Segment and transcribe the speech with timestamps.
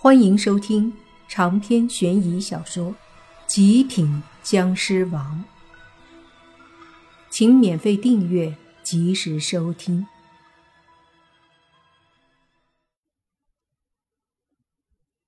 [0.00, 0.96] 欢迎收听
[1.26, 2.92] 长篇悬疑小说
[3.48, 5.44] 《极品僵尸王》，
[7.28, 10.06] 请免费订阅，及时收听。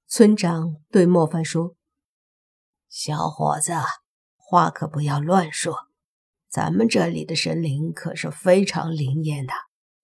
[0.06, 1.74] 村长对莫凡说
[2.88, 3.72] ：“小伙子，
[4.36, 5.88] 话可不要乱说，
[6.48, 9.52] 咱们这里的神灵可是非常灵验的，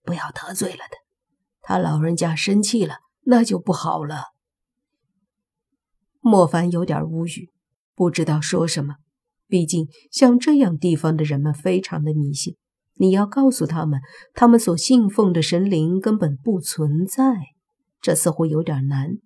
[0.03, 0.97] 不要得罪了他。
[1.63, 4.33] 他老人家生气了，那就不好了。”
[6.27, 7.51] 莫凡有点无语，
[7.95, 8.97] 不知道说什么。
[9.47, 12.57] 毕竟像这样地方的人们非常的迷信，
[12.95, 14.01] 你要告诉他们，
[14.35, 17.23] 他们所信奉的神灵根本不存在，
[18.01, 19.19] 这似乎有点难。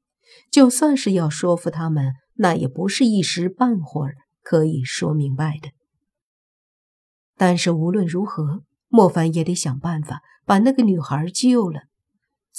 [0.51, 5.71] 就算是要说服他们，那也不是一时半会儿可以说明白的。
[7.35, 11.85] 但是无论如何，莫凡也得想办法把那个女孩救了。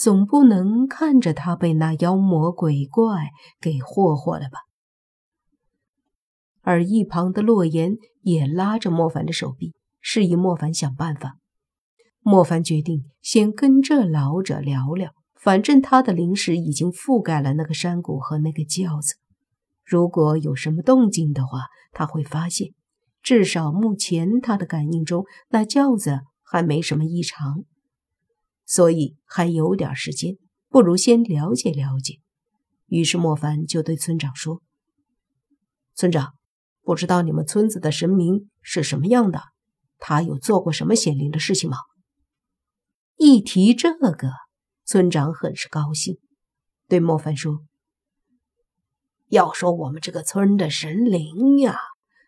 [0.01, 3.29] 总不能看着他被那妖魔鬼怪
[3.59, 4.57] 给霍霍了吧？
[6.61, 11.37] 而一旁的洛言也拉着莫凡的手臂，示意莫凡想办法。
[12.21, 19.17] 莫凡决定先跟这老者聊聊，反正他的灵识已经覆盖了那个山谷和那个轿子，
[19.85, 22.69] 如果有什么动静的话，他会发现。
[23.21, 27.65] 至少目前他的感应中，那轿子还没什么异常。
[28.71, 30.37] 所以还有点时间，
[30.69, 32.19] 不如先了解了解。
[32.85, 34.61] 于是莫凡就对村长说
[35.93, 36.35] ：“村长，
[36.81, 39.41] 不知道你们村子的神明是什么样的？
[39.97, 41.79] 他有做过什么显灵的事情吗？”
[43.19, 44.29] 一提这个，
[44.85, 46.17] 村长很是高兴，
[46.87, 47.65] 对莫凡说
[49.27, 51.77] ：“要说我们这个村的神灵呀，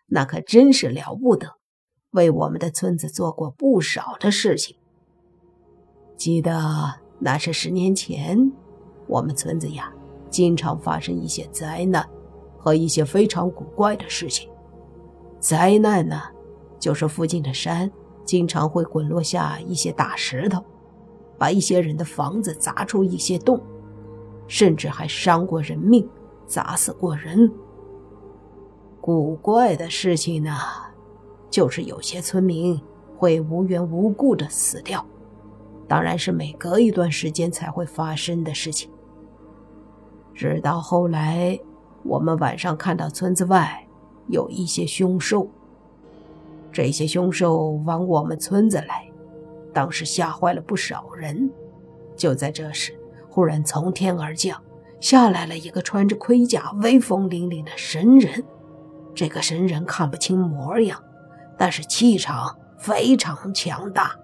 [0.08, 1.54] 那可真是了不得，
[2.10, 4.76] 为我们的村子做过不少的事情。”
[6.16, 6.52] 记得
[7.18, 8.50] 那是十年前，
[9.06, 9.92] 我们村子呀，
[10.30, 12.08] 经常发生一些灾难
[12.56, 14.48] 和一些非常古怪的事情。
[15.40, 16.22] 灾难呢，
[16.78, 17.90] 就是附近的山
[18.24, 20.62] 经常会滚落下一些大石头，
[21.36, 23.60] 把一些人的房子砸出一些洞，
[24.46, 26.08] 甚至还伤过人命，
[26.46, 27.52] 砸死过人。
[29.00, 30.56] 古怪的事情呢，
[31.50, 32.80] 就是有些村民
[33.18, 35.04] 会无缘无故的死掉。
[35.86, 38.90] 当然是每隔一段时间才会发生的事情。
[40.34, 41.58] 直到后来，
[42.02, 43.86] 我们晚上看到村子外
[44.28, 45.48] 有一些凶兽，
[46.72, 49.06] 这些凶兽往我们村子来，
[49.72, 51.50] 当时吓坏了不少人。
[52.16, 54.60] 就在这时，忽然从天而降
[55.00, 58.42] 下来了一个穿着盔甲、威风凛凛的神人。
[59.14, 61.00] 这个神人看不清模样，
[61.56, 64.16] 但是气场非常强大。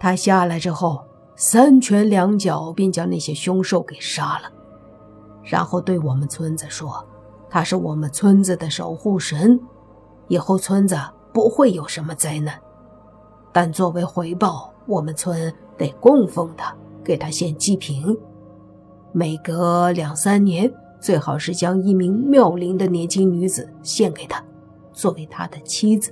[0.00, 1.04] 他下来之后，
[1.36, 4.50] 三拳两脚便将那些凶兽给杀了，
[5.44, 7.06] 然后对我们村子说
[7.50, 9.60] ：“他是我们村子的守护神，
[10.28, 10.98] 以后村子
[11.34, 12.58] 不会有什么灾难。
[13.52, 16.74] 但作为回报，我们村得供奉他，
[17.04, 18.16] 给他献祭品。
[19.12, 24.42] 每隔两三年，最好是将一名妙龄的年轻女子献给他，
[24.94, 26.10] 作为他的妻子。”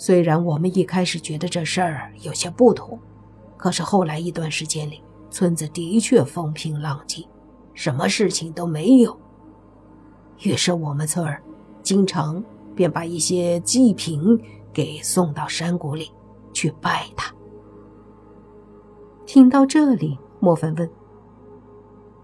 [0.00, 2.96] 虽然我们一开始觉得这事儿有些不妥，
[3.56, 7.26] 可是后来一段时间里，村子的确风平浪静，
[7.74, 9.18] 什么事情都没有。
[10.44, 11.42] 于是我们村儿
[11.82, 12.42] 经常
[12.76, 14.40] 便把一些祭品
[14.72, 16.12] 给送到山谷里
[16.52, 17.34] 去拜他。
[19.26, 20.88] 听到这里，莫凡问：“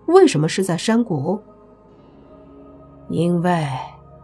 [0.06, 1.41] 为什么是在山谷？”
[3.11, 3.67] 因为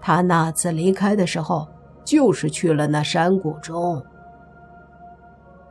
[0.00, 1.66] 他那次离开的时候。
[2.10, 4.02] 就是去了那山谷中。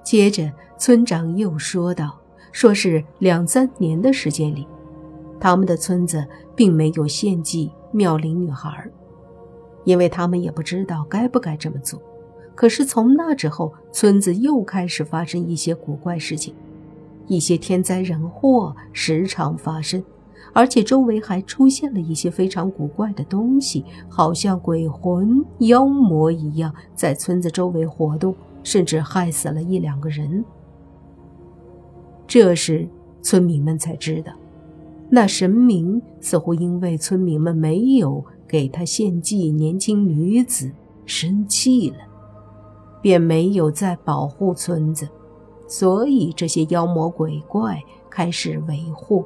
[0.01, 2.17] 接着，村长又说道
[2.53, 4.65] ：“说是两三年的时间里，
[5.37, 8.89] 他们的村子并没有献祭妙龄女孩，
[9.83, 12.01] 因为他们也不知道该不该这么做。
[12.55, 16.55] 可是从那之后，村子又开始发生一些古怪事情，
[17.27, 20.01] 一些天灾人祸时常发生。”
[20.53, 30.43] 而且周围还出现了一些非常古怪的东西，好像鬼魂、妖魔一样，在村子周围活动，甚至害死了一两个人。
[32.27, 32.87] 这时，
[33.21, 34.33] 村民们才知道，
[35.09, 40.71] 那神明似乎因为村民们没有给他献祭年轻女子，
[41.05, 41.97] 生气了，
[43.01, 45.07] 便没有再保护村子，
[45.67, 49.25] 所以这些妖魔鬼怪开始为祸。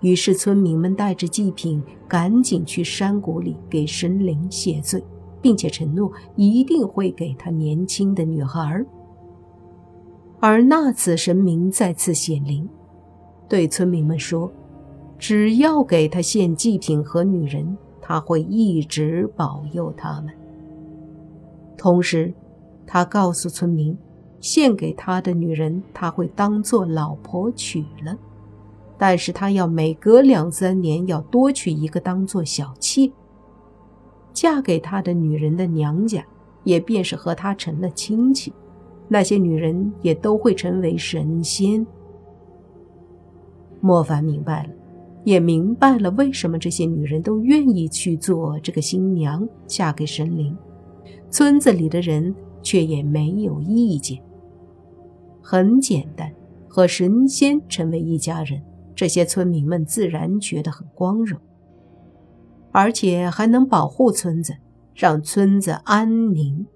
[0.00, 5.04] 于是，村民们带着祭品，赶紧去山谷里给神灵谢罪，
[5.42, 8.84] 并且承诺一定会给他年轻的女孩。
[10.40, 12.66] 而那次神明再次显灵，
[13.46, 14.50] 对村民们说
[15.18, 20.32] ：“只要给他献祭品和女人，他会一直保佑他们。”
[21.76, 22.32] 同时，
[22.86, 23.94] 他告诉村民，
[24.40, 28.16] 献给他的女人他会当做老婆娶了，
[29.00, 33.10] 但是他要每隔两三年要多娶一个当做小妾。
[34.34, 36.22] 嫁给他的女人的娘家，
[36.64, 38.52] 也便是和他成了亲戚，
[39.08, 41.86] 那些女人也都会成为神仙。
[43.80, 44.68] 莫凡明白了，
[45.24, 50.54] 也明白了为什么这些女人都愿意去做这个新娘，嫁给神灵。
[51.30, 54.22] 村子里的人却也没有意见。
[55.40, 56.30] 很简单，
[56.68, 58.60] 和神仙成为一家人，
[59.00, 61.40] 这些村民们自然觉得很光荣，
[62.70, 64.58] 而且还能保护村子，
[64.94, 66.66] 让村子安宁。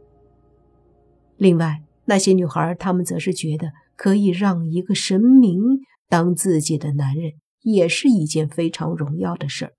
[1.37, 5.61] 另外，那些女孩，她们则是觉得可以让一个神明
[6.09, 9.73] 当自己的男人，也是一件非常荣耀的事儿，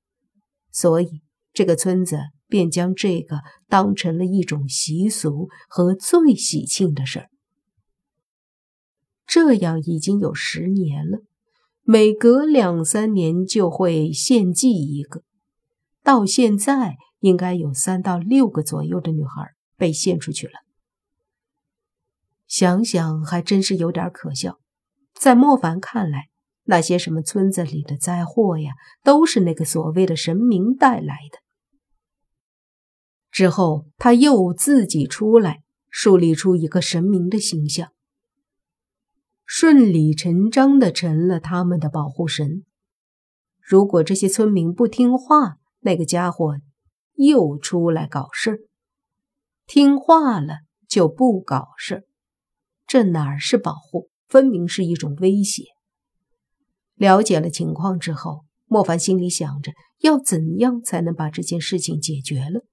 [0.71, 2.19] 所以这个村子。
[2.47, 7.29] 便将这个当成了一种习俗和最喜庆的事儿。
[9.25, 11.23] 这样已经有十年了，
[11.87, 15.21] 每隔两三年就会献祭一个，
[16.01, 20.53] 到现在应该有三到六个左右的女孩被献出去了。
[22.47, 24.59] 想想还真是有点可笑。
[25.13, 26.29] 在莫凡看来，
[26.63, 28.71] 那些什么村子里的灾祸呀，
[29.03, 31.37] 都是那个所谓的神明带来的。
[33.29, 35.61] 之后，他又自己出来，
[35.91, 37.91] 树立出一个神明的形象，
[39.45, 42.65] 顺理成章的成了他们的保护神。
[43.61, 46.55] 如果这些村民不听话，那个家伙
[47.13, 48.57] 又出来搞事儿；
[49.67, 50.57] 听话了
[50.87, 52.03] 就不搞事儿，
[52.87, 55.63] 这哪是保护，分明是一种威胁。
[56.95, 62.65] 了解了情况之后，莫凡心里想着，要怎样才能把这件事情解决了。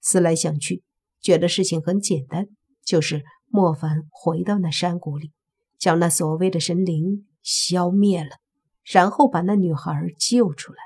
[0.00, 0.82] 思来想去，
[1.20, 2.46] 觉得事情很简单，
[2.84, 5.32] 就是莫凡回到那山谷里，
[5.80, 8.36] 将那所谓的神灵消灭了，
[8.84, 10.78] 然后把那女孩救出来。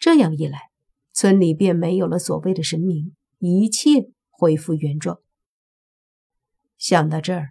[0.00, 0.70] 这样一来，
[1.12, 5.18] 村里便没有了所谓的神明，一切恢复原状。
[6.78, 7.50] 想到这儿，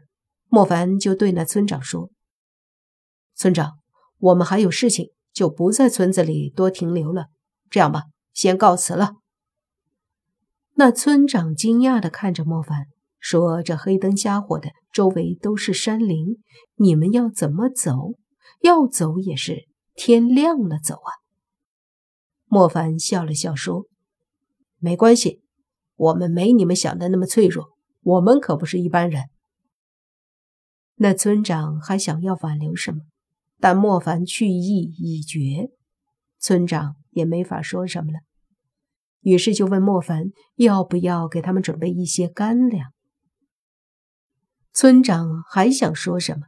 [0.50, 2.10] 莫凡就对那村长说
[3.36, 3.80] ：“村长，
[4.18, 7.28] 我们还有事情，就不在村子里多停留了。
[7.70, 9.14] 这样吧，先告辞了。”
[10.78, 12.88] 那村长惊讶地看着莫凡，
[13.28, 16.44] 说：“这黑灯瞎火的，周围都是山林，
[16.76, 18.14] 你们要怎么走？
[18.62, 21.10] 要走也是天亮了走啊。”
[22.46, 23.88] 莫凡笑了笑说
[24.78, 25.42] ：“没关系，
[25.96, 27.70] 我们没你们想的那么脆弱，
[28.04, 29.24] 我们可不是一般人。”
[30.98, 33.02] 那村长还想要挽留什么，
[33.60, 35.72] 但莫凡去意已决，
[36.38, 38.20] 村长也没法说什么了。
[39.22, 40.26] 于是就问莫凡
[40.58, 42.92] 要不要给他们准备一些干粮。
[44.76, 46.48] 村长还想说什么，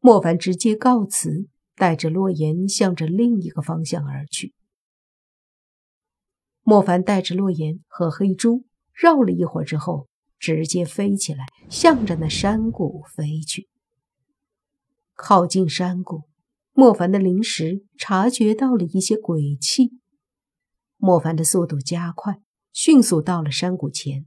[0.00, 1.46] 莫凡直接告辞，
[1.76, 4.54] 带着洛言向着另一个方向而去。
[6.64, 10.08] 莫凡带着洛言和黑猪绕了一会儿之后，
[10.40, 13.68] 直接飞起来，向着那山谷飞去。
[15.14, 16.24] 靠近山谷，
[16.72, 19.92] 莫凡的灵识察觉到了一些鬼气。
[20.96, 22.40] 莫凡的速度加快，
[22.72, 24.26] 迅速到了山谷前。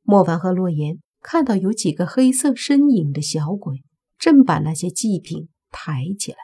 [0.00, 3.82] 莫凡和洛言看到有几个黑色身影的小鬼
[4.18, 6.38] 正把那些祭品抬起来，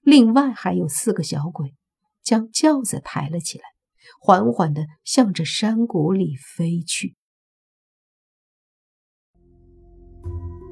[0.00, 1.74] 另外还有四个小鬼
[2.22, 3.64] 将轿子抬了起来，
[4.20, 7.16] 缓缓地向着山谷里飞去。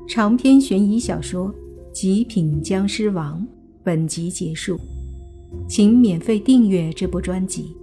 [0.08, 1.54] 长篇悬疑小说
[1.92, 3.42] 《极品僵尸王》
[3.82, 4.78] 本集结束。
[5.68, 7.76] 请免费订阅这部专辑，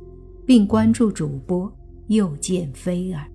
[0.46, 1.70] 并关注主播
[2.08, 3.30] 又见菲儿，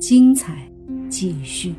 [0.00, 0.70] 精彩
[1.08, 1.74] 继续。